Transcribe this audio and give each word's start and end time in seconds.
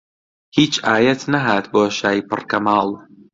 هیچ 0.57 0.73
ئایەت 0.87 1.21
نەهات 1.33 1.65
بۆ 1.73 1.83
شای 1.97 2.19
پڕ 2.29 2.41
کەماڵ 2.51 2.87